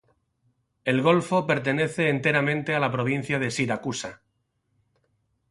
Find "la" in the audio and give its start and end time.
2.79-2.91